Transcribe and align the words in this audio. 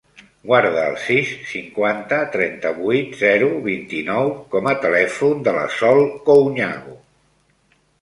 Guarda 0.51 0.85
el 0.91 0.95
sis, 1.01 1.33
cinquanta, 1.49 2.21
trenta-vuit, 2.37 3.15
zero, 3.21 3.51
vint-i-nou 3.69 4.35
com 4.57 4.73
a 4.75 4.77
telèfon 4.89 5.49
de 5.51 5.57
la 5.61 5.71
Sol 5.79 6.07
Couñago. 6.31 7.01